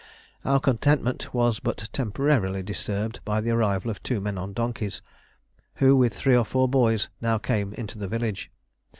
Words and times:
Our 0.43 0.59
contentment 0.59 1.31
was 1.31 1.59
but 1.59 1.87
temporarily 1.93 2.63
disturbed 2.63 3.19
by 3.23 3.39
the 3.39 3.51
arrival 3.51 3.91
of 3.91 4.01
two 4.01 4.19
men 4.19 4.35
on 4.35 4.51
donkeys 4.51 5.03
who 5.75 5.95
with 5.95 6.15
three 6.15 6.35
or 6.35 6.43
four 6.43 6.67
boys 6.67 7.09
now 7.21 7.37
came 7.37 7.71
into 7.73 7.99
the 7.99 8.07
village. 8.07 8.49